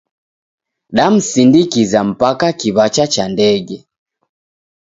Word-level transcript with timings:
Damsindikiza 0.95 1.99
mpaka 2.09 2.47
kiw'acha 2.59 3.05
cha 3.13 3.25
ndege. 3.33 3.77